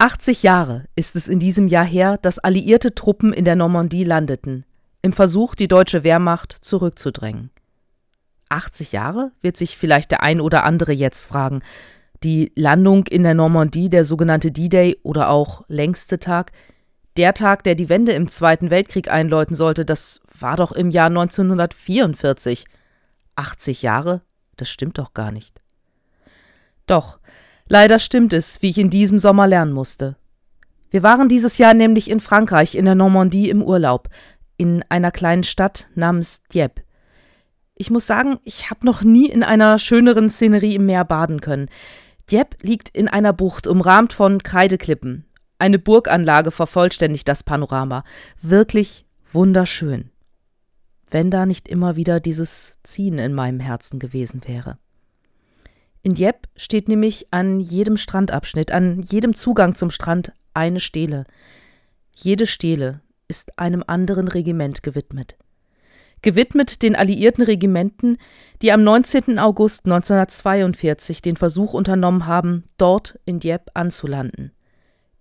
80 0.00 0.42
Jahre 0.42 0.86
ist 0.96 1.14
es 1.14 1.28
in 1.28 1.38
diesem 1.38 1.68
Jahr 1.68 1.84
her, 1.84 2.16
dass 2.16 2.38
alliierte 2.38 2.94
Truppen 2.94 3.34
in 3.34 3.44
der 3.44 3.54
Normandie 3.54 4.04
landeten, 4.04 4.64
im 5.02 5.12
Versuch, 5.12 5.54
die 5.54 5.68
deutsche 5.68 6.04
Wehrmacht 6.04 6.52
zurückzudrängen. 6.52 7.50
80 8.48 8.92
Jahre, 8.92 9.32
wird 9.42 9.58
sich 9.58 9.76
vielleicht 9.76 10.10
der 10.10 10.22
ein 10.22 10.40
oder 10.40 10.64
andere 10.64 10.92
jetzt 10.92 11.26
fragen. 11.26 11.60
Die 12.22 12.50
Landung 12.56 13.06
in 13.08 13.24
der 13.24 13.34
Normandie, 13.34 13.90
der 13.90 14.06
sogenannte 14.06 14.50
D-Day 14.50 14.98
oder 15.02 15.28
auch 15.28 15.64
längste 15.68 16.18
Tag, 16.18 16.52
der 17.18 17.34
Tag, 17.34 17.62
der 17.64 17.74
die 17.74 17.90
Wende 17.90 18.12
im 18.12 18.26
Zweiten 18.26 18.70
Weltkrieg 18.70 19.10
einläuten 19.10 19.54
sollte, 19.54 19.84
das 19.84 20.22
war 20.38 20.56
doch 20.56 20.72
im 20.72 20.90
Jahr 20.90 21.08
1944. 21.08 22.64
80 23.36 23.82
Jahre? 23.82 24.22
Das 24.56 24.70
stimmt 24.70 24.96
doch 24.96 25.12
gar 25.12 25.30
nicht. 25.30 25.60
Doch, 26.86 27.20
Leider 27.72 28.00
stimmt 28.00 28.32
es, 28.32 28.60
wie 28.62 28.68
ich 28.68 28.78
in 28.78 28.90
diesem 28.90 29.20
Sommer 29.20 29.46
lernen 29.46 29.72
musste. 29.72 30.16
Wir 30.90 31.04
waren 31.04 31.28
dieses 31.28 31.56
Jahr 31.58 31.72
nämlich 31.72 32.10
in 32.10 32.18
Frankreich, 32.18 32.74
in 32.74 32.84
der 32.84 32.96
Normandie 32.96 33.48
im 33.48 33.62
Urlaub, 33.62 34.08
in 34.56 34.84
einer 34.88 35.12
kleinen 35.12 35.44
Stadt 35.44 35.88
namens 35.94 36.42
Dieppe. 36.52 36.82
Ich 37.76 37.88
muss 37.88 38.08
sagen, 38.08 38.40
ich 38.42 38.70
habe 38.70 38.84
noch 38.84 39.04
nie 39.04 39.26
in 39.26 39.44
einer 39.44 39.78
schöneren 39.78 40.30
Szenerie 40.30 40.74
im 40.74 40.86
Meer 40.86 41.04
baden 41.04 41.40
können. 41.40 41.68
Dieppe 42.28 42.56
liegt 42.60 42.88
in 42.88 43.06
einer 43.06 43.32
Bucht, 43.32 43.68
umrahmt 43.68 44.12
von 44.12 44.42
Kreideklippen. 44.42 45.24
Eine 45.60 45.78
Burganlage 45.78 46.50
vervollständigt 46.50 47.28
das 47.28 47.44
Panorama. 47.44 48.02
Wirklich 48.42 49.06
wunderschön. 49.30 50.10
Wenn 51.08 51.30
da 51.30 51.46
nicht 51.46 51.68
immer 51.68 51.94
wieder 51.94 52.18
dieses 52.18 52.78
Ziehen 52.82 53.18
in 53.18 53.32
meinem 53.32 53.60
Herzen 53.60 54.00
gewesen 54.00 54.40
wäre. 54.44 54.76
In 56.02 56.14
Dieppe 56.14 56.48
steht 56.56 56.88
nämlich 56.88 57.26
an 57.30 57.60
jedem 57.60 57.96
Strandabschnitt, 57.96 58.72
an 58.72 59.02
jedem 59.02 59.34
Zugang 59.34 59.74
zum 59.74 59.90
Strand 59.90 60.32
eine 60.54 60.80
Stele. 60.80 61.24
Jede 62.16 62.46
Stele 62.46 63.00
ist 63.28 63.58
einem 63.58 63.84
anderen 63.86 64.28
Regiment 64.28 64.82
gewidmet. 64.82 65.36
Gewidmet 66.22 66.82
den 66.82 66.96
alliierten 66.96 67.44
Regimenten, 67.44 68.18
die 68.60 68.72
am 68.72 68.82
19. 68.82 69.38
August 69.38 69.86
1942 69.86 71.22
den 71.22 71.36
Versuch 71.36 71.74
unternommen 71.74 72.26
haben, 72.26 72.64
dort 72.76 73.18
in 73.24 73.40
Dieppe 73.40 73.74
anzulanden. 73.74 74.52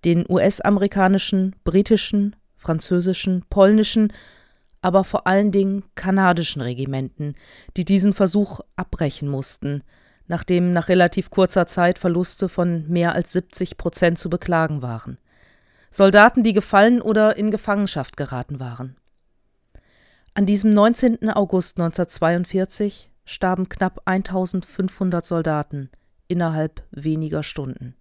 Den 0.05 0.25
US-amerikanischen, 0.29 1.55
britischen, 1.63 2.35
französischen, 2.55 3.43
polnischen, 3.49 4.13
aber 4.81 5.03
vor 5.03 5.27
allen 5.27 5.51
Dingen 5.51 5.83
kanadischen 5.95 6.61
Regimenten, 6.61 7.35
die 7.75 7.83
diesen 7.83 8.13
Versuch 8.13 8.61
abbrechen 8.77 9.27
mussten– 9.27 9.83
nachdem 10.29 10.71
nach 10.71 10.87
relativ 10.87 11.29
kurzer 11.29 11.67
Zeit 11.67 11.99
Verluste 11.99 12.47
von 12.47 12.87
mehr 12.87 13.13
als 13.13 13.33
70 13.33 13.77
Prozent 13.77 14.17
zu 14.17 14.29
beklagen 14.29 14.81
waren. 14.81 15.17
Soldaten, 15.91 16.43
die 16.43 16.53
gefallen 16.53 17.01
oder 17.01 17.35
in 17.35 17.51
Gefangenschaft 17.51 18.15
geraten 18.15 18.59
waren. 18.59 18.95
An 20.35 20.45
diesem 20.45 20.69
19. 20.69 21.29
August 21.31 21.77
1942 21.79 23.11
starben 23.25 23.67
knapp 23.67 24.01
1500 24.05 25.25
Soldaten 25.25 25.89
innerhalb 26.27 26.83
weniger 26.91 27.43
Stunden. 27.43 27.95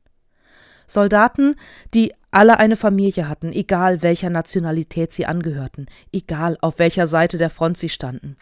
Soldaten, 0.86 1.56
die 1.94 2.12
alle 2.30 2.58
eine 2.58 2.76
Familie 2.76 3.28
hatten, 3.28 3.52
egal 3.52 4.02
welcher 4.02 4.30
Nationalität 4.30 5.12
sie 5.12 5.26
angehörten, 5.26 5.86
egal 6.12 6.58
auf 6.60 6.78
welcher 6.78 7.06
Seite 7.06 7.38
der 7.38 7.50
Front 7.50 7.78
sie 7.78 7.88
standen. 7.88 8.36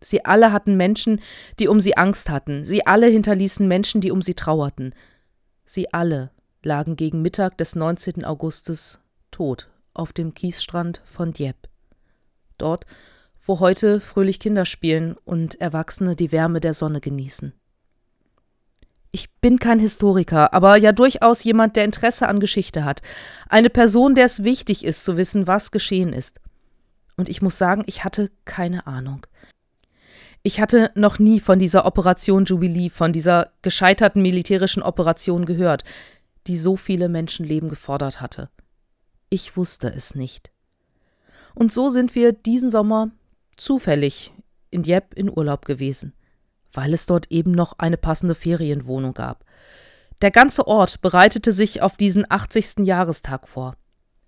Sie 0.00 0.24
alle 0.24 0.52
hatten 0.52 0.76
Menschen, 0.76 1.20
die 1.58 1.68
um 1.68 1.80
sie 1.80 1.96
Angst 1.96 2.30
hatten, 2.30 2.64
sie 2.64 2.86
alle 2.86 3.06
hinterließen 3.06 3.66
Menschen, 3.66 4.00
die 4.00 4.10
um 4.10 4.22
sie 4.22 4.34
trauerten. 4.34 4.94
Sie 5.64 5.92
alle 5.92 6.30
lagen 6.62 6.96
gegen 6.96 7.22
Mittag 7.22 7.58
des 7.58 7.74
19. 7.74 8.24
Augustes 8.24 9.00
tot 9.30 9.68
auf 9.94 10.12
dem 10.12 10.34
Kiesstrand 10.34 11.02
von 11.04 11.32
Dieppe. 11.32 11.68
Dort, 12.56 12.86
wo 13.40 13.60
heute 13.60 14.00
fröhlich 14.00 14.40
Kinder 14.40 14.64
spielen 14.64 15.16
und 15.24 15.60
Erwachsene 15.60 16.16
die 16.16 16.32
Wärme 16.32 16.60
der 16.60 16.74
Sonne 16.74 17.00
genießen. 17.00 17.52
Ich 19.10 19.30
bin 19.40 19.58
kein 19.58 19.80
Historiker, 19.80 20.52
aber 20.52 20.76
ja 20.76 20.92
durchaus 20.92 21.42
jemand, 21.42 21.76
der 21.76 21.84
Interesse 21.84 22.28
an 22.28 22.40
Geschichte 22.40 22.84
hat. 22.84 23.00
Eine 23.48 23.70
Person, 23.70 24.14
der 24.14 24.26
es 24.26 24.44
wichtig 24.44 24.84
ist 24.84 25.04
zu 25.04 25.16
wissen, 25.16 25.46
was 25.46 25.70
geschehen 25.70 26.12
ist. 26.12 26.40
Und 27.16 27.28
ich 27.28 27.40
muss 27.40 27.56
sagen, 27.56 27.84
ich 27.86 28.04
hatte 28.04 28.30
keine 28.44 28.86
Ahnung. 28.86 29.26
Ich 30.48 30.62
hatte 30.62 30.90
noch 30.94 31.18
nie 31.18 31.40
von 31.40 31.58
dieser 31.58 31.84
Operation 31.84 32.46
Jubilee, 32.46 32.88
von 32.88 33.12
dieser 33.12 33.50
gescheiterten 33.60 34.22
militärischen 34.22 34.82
Operation 34.82 35.44
gehört, 35.44 35.84
die 36.46 36.56
so 36.56 36.76
viele 36.76 37.10
Menschenleben 37.10 37.68
gefordert 37.68 38.22
hatte. 38.22 38.48
Ich 39.28 39.58
wusste 39.58 39.88
es 39.88 40.14
nicht. 40.14 40.50
Und 41.54 41.70
so 41.70 41.90
sind 41.90 42.14
wir 42.14 42.32
diesen 42.32 42.70
Sommer 42.70 43.10
zufällig 43.58 44.32
in 44.70 44.82
Dieppe 44.82 45.14
in 45.16 45.28
Urlaub 45.28 45.66
gewesen, 45.66 46.14
weil 46.72 46.94
es 46.94 47.04
dort 47.04 47.30
eben 47.30 47.52
noch 47.52 47.74
eine 47.78 47.98
passende 47.98 48.34
Ferienwohnung 48.34 49.12
gab. 49.12 49.44
Der 50.22 50.30
ganze 50.30 50.66
Ort 50.66 51.02
bereitete 51.02 51.52
sich 51.52 51.82
auf 51.82 51.98
diesen 51.98 52.24
80. 52.26 52.86
Jahrestag 52.86 53.48
vor. 53.48 53.76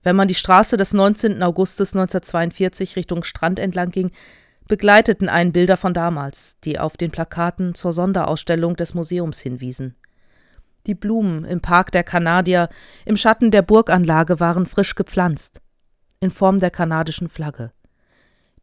Wenn 0.02 0.16
man 0.16 0.28
die 0.28 0.34
Straße 0.34 0.76
des 0.76 0.92
19. 0.92 1.42
Augustes 1.42 1.94
1942 1.94 2.96
Richtung 2.96 3.24
Strand 3.24 3.58
entlang 3.58 3.90
ging, 3.90 4.10
begleiteten 4.70 5.28
einen 5.28 5.50
Bilder 5.50 5.76
von 5.76 5.92
damals, 5.92 6.60
die 6.60 6.78
auf 6.78 6.96
den 6.96 7.10
Plakaten 7.10 7.74
zur 7.74 7.92
Sonderausstellung 7.92 8.76
des 8.76 8.94
Museums 8.94 9.40
hinwiesen. 9.40 9.96
Die 10.86 10.94
Blumen 10.94 11.44
im 11.44 11.60
Park 11.60 11.90
der 11.90 12.04
Kanadier 12.04 12.68
im 13.04 13.16
Schatten 13.16 13.50
der 13.50 13.62
Burganlage 13.62 14.38
waren 14.38 14.66
frisch 14.66 14.94
gepflanzt, 14.94 15.60
in 16.20 16.30
Form 16.30 16.60
der 16.60 16.70
kanadischen 16.70 17.28
Flagge. 17.28 17.72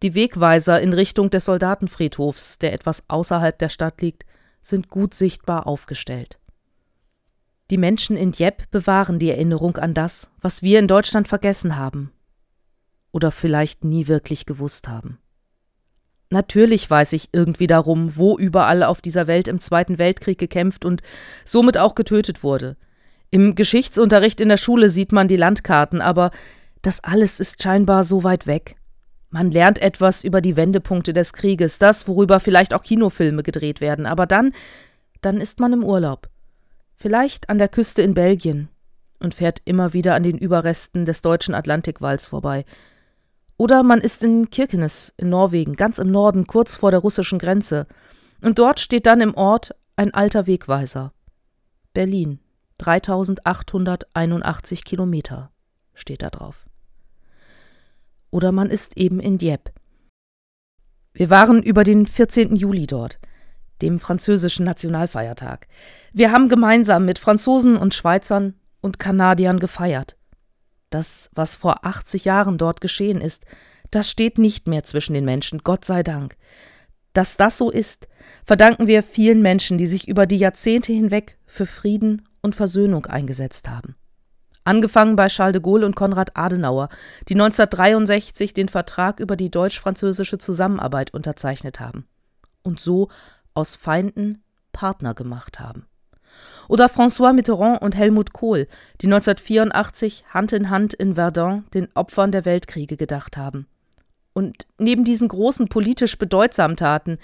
Die 0.01 0.16
Wegweiser 0.16 0.79
in 0.79 0.94
Richtung 0.94 1.29
des 1.29 1.44
Soldatenfriedhofs, 1.44 2.57
der 2.57 2.72
etwas 2.72 3.03
außerhalb 3.09 3.59
der 3.59 3.69
Stadt 3.69 4.01
liegt, 4.01 4.24
sind 4.62 4.88
gut 4.88 5.13
sichtbar 5.13 5.68
aufgestellt. 5.68 6.39
Die 7.69 7.78
Menschen 7.78 8.16
in 8.16 8.31
Dieppe 8.31 8.63
bewahren 8.72 9.19
die 9.19 9.29
Erinnerung 9.29 9.75
an 9.75 9.94
das, 9.94 10.29
was 10.39 10.62
wir 10.62 10.79
in 10.79 10.88
Deutschland 10.88 11.28
vergessen 11.28 11.75
haben 11.75 12.13
oder 13.12 13.31
vielleicht 13.31 13.84
nie 13.84 14.07
wirklich 14.07 14.45
gewusst 14.45 14.88
haben. 14.88 15.19
Natürlich 16.29 16.89
weiß 16.89 17.13
ich 17.13 17.29
irgendwie 17.31 17.67
darum, 17.67 18.17
wo 18.17 18.38
überall 18.38 18.83
auf 18.83 19.01
dieser 19.01 19.27
Welt 19.27 19.47
im 19.47 19.59
Zweiten 19.59 19.97
Weltkrieg 19.97 20.38
gekämpft 20.38 20.83
und 20.83 21.01
somit 21.45 21.77
auch 21.77 21.95
getötet 21.95 22.43
wurde. 22.43 22.75
Im 23.29 23.55
Geschichtsunterricht 23.55 24.41
in 24.41 24.49
der 24.49 24.57
Schule 24.57 24.89
sieht 24.89 25.11
man 25.11 25.27
die 25.27 25.38
Landkarten, 25.38 26.01
aber 26.01 26.31
das 26.81 27.03
alles 27.03 27.39
ist 27.39 27.61
scheinbar 27.61 28.03
so 28.03 28.23
weit 28.23 28.47
weg. 28.47 28.75
Man 29.29 29.51
lernt 29.51 29.81
etwas 29.81 30.23
über 30.23 30.39
die 30.41 30.55
Wendepunkte 30.55 31.11
des 31.11 31.33
Krieges, 31.33 31.79
das, 31.79 32.07
worüber 32.07 32.39
vielleicht 32.39 32.73
auch 32.73 32.83
Kinofilme 32.83 33.44
gedreht 33.44 33.81
werden, 33.81 34.05
aber 34.05 34.25
dann, 34.25 34.53
dann 35.21 35.41
ist 35.41 35.59
man 35.59 35.73
im 35.73 35.83
Urlaub. 35.83 36.29
Vielleicht 36.95 37.49
an 37.49 37.57
der 37.57 37.67
Küste 37.67 38.01
in 38.01 38.13
Belgien 38.13 38.69
und 39.19 39.33
fährt 39.33 39.59
immer 39.65 39.94
wieder 39.94 40.15
an 40.15 40.23
den 40.23 40.38
Überresten 40.38 41.05
des 41.05 41.21
deutschen 41.21 41.55
Atlantikwalls 41.55 42.25
vorbei. 42.25 42.65
Oder 43.57 43.84
man 43.84 44.00
ist 44.00 44.23
in 44.23 44.50
Kirkenes 44.51 45.13
in 45.18 45.29
Norwegen, 45.29 45.73
ganz 45.73 45.97
im 45.97 46.07
Norden, 46.07 46.47
kurz 46.47 46.75
vor 46.75 46.91
der 46.91 47.00
russischen 47.00 47.40
Grenze. 47.40 47.88
Und 48.41 48.59
dort 48.59 48.79
steht 48.79 49.07
dann 49.07 49.19
im 49.19 49.34
Ort 49.34 49.75
ein 49.95 50.13
alter 50.13 50.45
Wegweiser. 50.45 51.12
Berlin, 51.94 52.40
3881 52.78 54.85
Kilometer, 54.85 55.50
steht 55.95 56.22
da 56.22 56.29
drauf. 56.29 56.68
Oder 58.29 58.51
man 58.51 58.69
ist 58.69 58.95
eben 58.97 59.19
in 59.19 59.40
Dieppe. 59.40 59.72
Wir 61.13 61.31
waren 61.31 61.63
über 61.63 61.84
den 61.84 62.06
14. 62.06 62.56
Juli 62.56 62.85
dort, 62.85 63.18
dem 63.81 64.00
französischen 64.00 64.66
Nationalfeiertag. 64.66 65.68
Wir 66.13 66.31
haben 66.31 66.50
gemeinsam 66.50 67.06
mit 67.06 67.18
Franzosen 67.18 67.75
und 67.75 67.95
Schweizern 67.95 68.53
und 68.81 69.00
Kanadiern 69.00 69.57
gefeiert. 69.57 70.17
Das, 70.89 71.30
was 71.34 71.56
vor 71.56 71.86
80 71.86 72.25
Jahren 72.25 72.57
dort 72.57 72.81
geschehen 72.81 73.22
ist, 73.22 73.45
das 73.92 74.10
steht 74.10 74.38
nicht 74.38 74.68
mehr 74.68 74.84
zwischen 74.84 75.13
den 75.13 75.25
Menschen, 75.25 75.60
Gott 75.60 75.86
sei 75.86 76.04
Dank. 76.04 76.36
Dass 77.13 77.38
das 77.38 77.57
so 77.57 77.72
ist, 77.72 78.07
verdanken 78.44 78.88
wir 78.88 79.04
vielen 79.04 79.42
Menschen, 79.42 79.78
die 79.78 79.88
sich 79.88 80.07
über 80.07 80.25
die 80.25 80.38
Jahrzehnte 80.38 80.94
hinweg 80.94 81.38
für 81.45 81.66
Frieden 81.66 82.28
und 82.42 82.56
Versöhnung 82.56 83.06
eingesetzt 83.06 83.69
haben. 83.69 83.95
Angefangen 84.63 85.16
bei 85.16 85.28
Charles 85.28 85.54
de 85.54 85.62
Gaulle 85.62 85.86
und 85.86 85.95
Konrad 85.95 86.36
Adenauer, 86.36 86.90
die 87.30 87.36
1963 87.36 88.54
den 88.54 88.68
Vertrag 88.68 89.19
über 89.19 89.38
die 89.38 89.50
deutsch-französische 89.50 90.38
Zusammenarbeit 90.38 91.13
unterzeichnet 91.13 91.80
haben 91.80 92.06
und 92.63 92.80
so 92.80 93.07
aus 93.54 93.75
Feinden 93.75 94.44
Partner 94.74 95.13
gemacht 95.13 95.60
haben. 95.60 95.88
Oder 96.68 96.88
François 96.88 97.34
Mitterrand 97.34 97.81
und 97.81 97.96
Helmut 97.96 98.34
Kohl, 98.34 98.68
die 99.02 99.08
1984 99.08 100.25
Hand 100.30 100.52
in 100.52 100.69
Hand 100.69 100.94
in 100.94 101.16
Verdun 101.16 101.66
den 101.74 101.88
Opfern 101.94 102.31
der 102.31 102.46
Weltkriege 102.46 102.98
gedacht 102.98 103.38
haben. 103.38 103.68
Und 104.34 104.68
neben 104.78 105.04
diesen 105.04 105.28
großen 105.28 105.68
politisch 105.68 106.18
bedeutsamen 106.18 106.78
Taten 106.78 107.18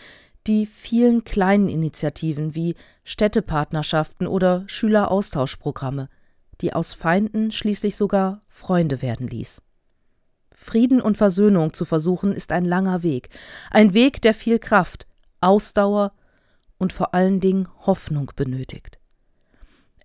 die 0.47 0.65
vielen 0.65 1.23
kleinen 1.23 1.69
Initiativen 1.69 2.53
wie 2.55 2.75
Städtepartnerschaften 3.03 4.27
oder 4.27 4.63
Schüleraustauschprogramme, 4.67 6.09
die 6.61 6.73
aus 6.73 6.93
Feinden 6.93 7.51
schließlich 7.51 7.95
sogar 7.95 8.41
Freunde 8.49 9.01
werden 9.01 9.27
ließ. 9.27 9.61
Frieden 10.51 11.01
und 11.01 11.17
Versöhnung 11.17 11.73
zu 11.73 11.85
versuchen, 11.85 12.33
ist 12.33 12.51
ein 12.51 12.65
langer 12.65 13.03
Weg, 13.03 13.29
ein 13.71 13.93
Weg, 13.93 14.21
der 14.21 14.33
viel 14.33 14.59
Kraft, 14.59 15.07
Ausdauer 15.41 16.13
und 16.77 16.93
vor 16.93 17.13
allen 17.13 17.39
Dingen 17.39 17.67
Hoffnung 17.85 18.31
benötigt. 18.35 18.99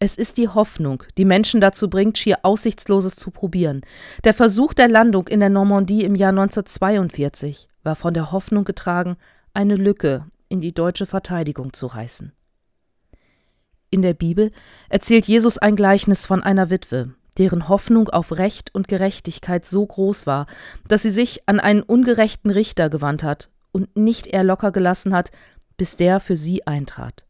Es 0.01 0.17
ist 0.17 0.39
die 0.39 0.49
Hoffnung, 0.49 1.03
die 1.17 1.25
Menschen 1.25 1.61
dazu 1.61 1.91
bringt, 1.91 2.19
schier 2.19 2.39
Aussichtsloses 2.43 3.17
zu 3.17 3.33
probieren. 3.33 3.81
Der 4.23 4.33
Versuch 4.33 4.73
der 4.73 4.89
Landung 4.89 5.27
in 5.27 5.41
der 5.41 5.51
Normandie 5.51 6.05
im 6.05 6.15
Jahr 6.15 6.31
1942 6.31 7.69
war 7.83 7.97
von 7.97 8.15
der 8.15 8.31
Hoffnung 8.31 8.65
getragen, 8.65 9.17
eine 9.55 9.75
Lücke 9.75 10.27
in 10.49 10.61
die 10.61 10.73
deutsche 10.73 11.07
Verteidigung 11.07 11.73
zu 11.73 11.87
reißen. 11.87 12.33
In 13.91 14.03
der 14.03 14.15
Bibel 14.15 14.53
erzählt 14.89 15.27
Jesus 15.27 15.59
ein 15.59 15.75
Gleichnis 15.75 16.27
von 16.27 16.45
einer 16.45 16.71
Witwe, 16.71 17.15
deren 17.39 17.69
Hoffnung 17.69 18.09
auf 18.09 18.33
Recht 18.33 18.75
und 18.75 18.87
Gerechtigkeit 18.87 19.65
so 19.65 19.85
groß 19.85 20.27
war, 20.27 20.47
dass 20.87 21.03
sie 21.03 21.11
sich 21.11 21.49
an 21.49 21.59
einen 21.59 21.83
ungerechten 21.83 22.51
Richter 22.51 22.89
gewandt 22.89 23.25
hat 23.25 23.51
und 23.73 23.97
nicht 23.97 24.29
eher 24.29 24.45
locker 24.45 24.71
gelassen 24.71 25.15
hat, 25.15 25.33
bis 25.77 25.97
der 25.97 26.21
für 26.21 26.37
sie 26.37 26.67
eintrat. 26.67 27.28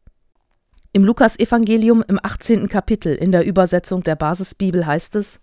Im 0.91 1.05
Lukasevangelium 1.05 2.03
im 2.07 2.19
18. 2.21 2.67
Kapitel 2.67 3.13
in 3.13 3.31
der 3.31 3.45
Übersetzung 3.45 4.01
der 4.03 4.15
Basisbibel 4.15 4.87
heißt 4.87 5.15
es: 5.17 5.39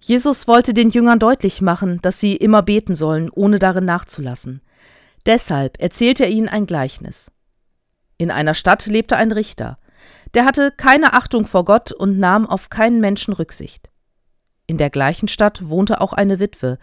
Jesus 0.00 0.48
wollte 0.48 0.74
den 0.74 0.90
Jüngern 0.90 1.20
deutlich 1.20 1.60
machen, 1.60 2.00
dass 2.02 2.18
sie 2.18 2.34
immer 2.34 2.62
beten 2.62 2.96
sollen, 2.96 3.30
ohne 3.30 3.60
darin 3.60 3.84
nachzulassen. 3.84 4.62
Deshalb 5.26 5.80
erzählte 5.80 6.24
er 6.24 6.30
ihnen 6.30 6.48
ein 6.48 6.66
Gleichnis. 6.66 7.30
In 8.18 8.32
einer 8.32 8.54
Stadt 8.54 8.86
lebte 8.86 9.16
ein 9.16 9.30
Richter, 9.30 9.78
der 10.34 10.44
hatte 10.44 10.72
keine 10.76 11.12
Achtung 11.12 11.46
vor 11.46 11.64
Gott 11.64 11.92
und 11.92 12.18
nahm 12.18 12.46
auf 12.46 12.68
keinen 12.68 13.00
Menschen 13.00 13.32
Rücksicht. 13.32 13.90
In 14.66 14.76
der 14.76 14.90
gleichen 14.90 15.28
Stadt 15.28 15.68
wohnte 15.68 16.00
auch 16.00 16.12
eine 16.12 16.40
Witwe, 16.40 16.78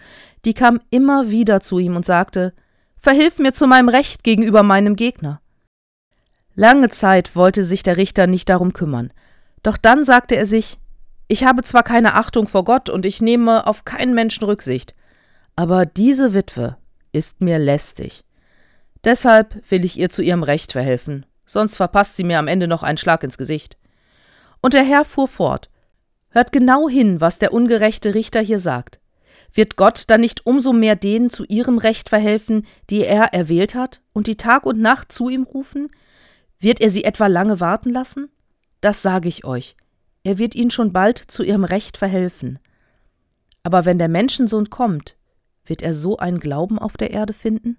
die 0.45 0.53
kam 0.53 0.79
immer 0.91 1.29
wieder 1.29 1.59
zu 1.59 1.77
ihm 1.77 1.97
und 1.97 2.05
sagte 2.05 2.53
Verhilf 2.97 3.37
mir 3.37 3.51
zu 3.51 3.67
meinem 3.67 3.89
Recht 3.89 4.23
gegenüber 4.23 4.63
meinem 4.63 4.95
Gegner. 4.95 5.41
Lange 6.55 6.89
Zeit 6.89 7.35
wollte 7.35 7.63
sich 7.63 7.83
der 7.83 7.97
Richter 7.97 8.27
nicht 8.27 8.49
darum 8.49 8.73
kümmern, 8.73 9.11
doch 9.63 9.77
dann 9.77 10.03
sagte 10.03 10.35
er 10.35 10.45
sich 10.45 10.77
Ich 11.27 11.45
habe 11.45 11.63
zwar 11.63 11.83
keine 11.83 12.13
Achtung 12.13 12.47
vor 12.47 12.63
Gott 12.63 12.89
und 12.89 13.05
ich 13.05 13.21
nehme 13.21 13.65
auf 13.65 13.85
keinen 13.85 14.13
Menschen 14.13 14.43
Rücksicht, 14.43 14.93
aber 15.55 15.85
diese 15.85 16.33
Witwe 16.33 16.77
ist 17.11 17.41
mir 17.41 17.57
lästig. 17.57 18.23
Deshalb 19.03 19.61
will 19.69 19.83
ich 19.83 19.97
ihr 19.97 20.09
zu 20.09 20.21
ihrem 20.21 20.43
Recht 20.43 20.73
verhelfen, 20.73 21.25
sonst 21.45 21.75
verpasst 21.75 22.15
sie 22.15 22.23
mir 22.23 22.39
am 22.39 22.47
Ende 22.47 22.67
noch 22.67 22.83
einen 22.83 22.97
Schlag 22.97 23.23
ins 23.23 23.37
Gesicht. 23.37 23.77
Und 24.61 24.73
der 24.73 24.83
Herr 24.83 25.05
fuhr 25.05 25.27
fort 25.27 25.69
Hört 26.29 26.51
genau 26.51 26.89
hin, 26.89 27.21
was 27.21 27.37
der 27.37 27.53
ungerechte 27.53 28.15
Richter 28.15 28.41
hier 28.41 28.59
sagt. 28.59 28.99
Wird 29.53 29.75
Gott 29.75 30.05
dann 30.07 30.21
nicht 30.21 30.47
umso 30.47 30.73
mehr 30.73 30.95
denen 30.95 31.29
zu 31.29 31.45
ihrem 31.45 31.77
Recht 31.77 32.09
verhelfen, 32.09 32.65
die 32.89 33.05
er 33.05 33.33
erwählt 33.33 33.75
hat, 33.75 34.01
und 34.13 34.25
die 34.25 34.37
Tag 34.37 34.65
und 34.65 34.79
Nacht 34.79 35.11
zu 35.11 35.29
ihm 35.29 35.43
rufen? 35.43 35.91
Wird 36.63 36.79
er 36.79 36.89
sie 36.89 37.03
etwa 37.03 37.27
lange 37.27 37.59
warten 37.59 37.89
lassen? 37.89 38.29
Das 38.79 39.01
sage 39.01 39.27
ich 39.27 39.43
euch. 39.43 39.75
Er 40.23 40.37
wird 40.37 40.55
ihnen 40.55 40.71
schon 40.71 40.93
bald 40.93 41.17
zu 41.17 41.43
ihrem 41.43 41.65
Recht 41.65 41.97
verhelfen. 41.97 42.57
Aber 43.63 43.83
wenn 43.83 43.99
der 43.99 44.07
Menschensohn 44.07 44.69
kommt, 44.69 45.17
wird 45.65 45.81
er 45.81 45.93
so 45.93 46.15
einen 46.15 46.39
Glauben 46.39 46.79
auf 46.79 46.95
der 46.95 47.11
Erde 47.11 47.33
finden? 47.33 47.75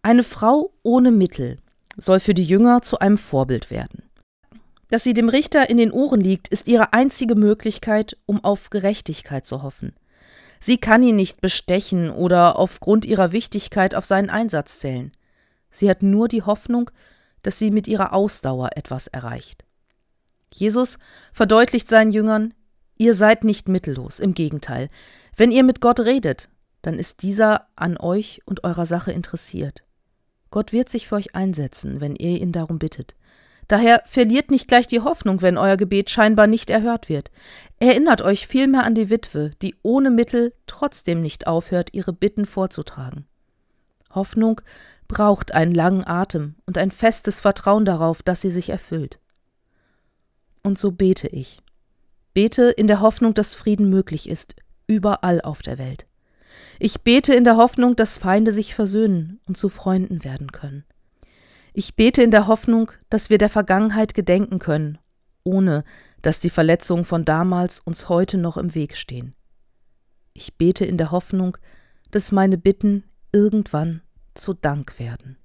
Eine 0.00 0.22
Frau 0.22 0.72
ohne 0.82 1.10
Mittel 1.10 1.58
soll 1.98 2.18
für 2.18 2.32
die 2.32 2.44
Jünger 2.44 2.80
zu 2.80 2.98
einem 2.98 3.18
Vorbild 3.18 3.70
werden. 3.70 4.02
Dass 4.88 5.04
sie 5.04 5.12
dem 5.12 5.28
Richter 5.28 5.68
in 5.68 5.76
den 5.76 5.92
Ohren 5.92 6.22
liegt, 6.22 6.48
ist 6.48 6.66
ihre 6.66 6.94
einzige 6.94 7.34
Möglichkeit, 7.34 8.16
um 8.24 8.42
auf 8.42 8.70
Gerechtigkeit 8.70 9.46
zu 9.46 9.62
hoffen. 9.62 9.92
Sie 10.60 10.78
kann 10.78 11.02
ihn 11.02 11.16
nicht 11.16 11.42
bestechen 11.42 12.08
oder 12.08 12.58
aufgrund 12.58 13.04
ihrer 13.04 13.32
Wichtigkeit 13.32 13.94
auf 13.94 14.06
seinen 14.06 14.30
Einsatz 14.30 14.78
zählen. 14.78 15.12
Sie 15.74 15.90
hat 15.90 16.02
nur 16.02 16.28
die 16.28 16.42
Hoffnung, 16.42 16.90
dass 17.42 17.58
sie 17.58 17.70
mit 17.70 17.88
ihrer 17.88 18.12
Ausdauer 18.12 18.70
etwas 18.76 19.08
erreicht. 19.08 19.64
Jesus 20.52 20.98
verdeutlicht 21.32 21.88
seinen 21.88 22.12
Jüngern, 22.12 22.54
ihr 22.96 23.14
seid 23.14 23.42
nicht 23.42 23.68
mittellos, 23.68 24.20
im 24.20 24.34
Gegenteil. 24.34 24.88
Wenn 25.36 25.50
ihr 25.50 25.64
mit 25.64 25.80
Gott 25.80 25.98
redet, 26.00 26.48
dann 26.82 26.98
ist 26.98 27.22
dieser 27.22 27.66
an 27.74 27.96
euch 27.96 28.40
und 28.44 28.62
eurer 28.62 28.86
Sache 28.86 29.10
interessiert. 29.10 29.82
Gott 30.50 30.72
wird 30.72 30.88
sich 30.88 31.08
für 31.08 31.16
euch 31.16 31.34
einsetzen, 31.34 32.00
wenn 32.00 32.14
ihr 32.14 32.40
ihn 32.40 32.52
darum 32.52 32.78
bittet. 32.78 33.16
Daher 33.66 34.02
verliert 34.04 34.52
nicht 34.52 34.68
gleich 34.68 34.86
die 34.86 35.00
Hoffnung, 35.00 35.42
wenn 35.42 35.58
euer 35.58 35.76
Gebet 35.76 36.10
scheinbar 36.10 36.46
nicht 36.46 36.70
erhört 36.70 37.08
wird. 37.08 37.32
Erinnert 37.80 38.22
euch 38.22 38.46
vielmehr 38.46 38.84
an 38.84 38.94
die 38.94 39.10
Witwe, 39.10 39.50
die 39.62 39.74
ohne 39.82 40.10
Mittel 40.10 40.52
trotzdem 40.66 41.20
nicht 41.20 41.48
aufhört, 41.48 41.88
ihre 41.92 42.12
Bitten 42.12 42.46
vorzutragen. 42.46 43.26
Hoffnung 44.14 44.60
braucht 45.08 45.52
einen 45.52 45.72
langen 45.72 46.06
Atem 46.06 46.56
und 46.66 46.78
ein 46.78 46.90
festes 46.90 47.40
Vertrauen 47.40 47.84
darauf, 47.84 48.22
dass 48.22 48.40
sie 48.40 48.50
sich 48.50 48.70
erfüllt. 48.70 49.20
Und 50.62 50.78
so 50.78 50.92
bete 50.92 51.28
ich. 51.28 51.58
Bete 52.32 52.70
in 52.70 52.86
der 52.86 53.00
Hoffnung, 53.00 53.34
dass 53.34 53.54
Frieden 53.54 53.88
möglich 53.90 54.28
ist, 54.28 54.56
überall 54.86 55.40
auf 55.40 55.62
der 55.62 55.78
Welt. 55.78 56.06
Ich 56.78 57.02
bete 57.02 57.34
in 57.34 57.44
der 57.44 57.56
Hoffnung, 57.56 57.96
dass 57.96 58.16
Feinde 58.16 58.52
sich 58.52 58.74
versöhnen 58.74 59.40
und 59.46 59.56
zu 59.56 59.68
Freunden 59.68 60.24
werden 60.24 60.50
können. 60.52 60.84
Ich 61.72 61.96
bete 61.96 62.22
in 62.22 62.30
der 62.30 62.46
Hoffnung, 62.46 62.90
dass 63.10 63.30
wir 63.30 63.38
der 63.38 63.48
Vergangenheit 63.48 64.14
gedenken 64.14 64.58
können, 64.58 64.98
ohne 65.42 65.84
dass 66.22 66.40
die 66.40 66.50
Verletzungen 66.50 67.04
von 67.04 67.24
damals 67.24 67.80
uns 67.80 68.08
heute 68.08 68.38
noch 68.38 68.56
im 68.56 68.74
Weg 68.74 68.96
stehen. 68.96 69.34
Ich 70.32 70.56
bete 70.56 70.84
in 70.84 70.98
der 70.98 71.10
Hoffnung, 71.10 71.56
dass 72.10 72.32
meine 72.32 72.58
Bitten 72.58 73.04
irgendwann 73.32 74.02
zu 74.34 74.54
Dank 74.54 74.98
werden. 74.98 75.38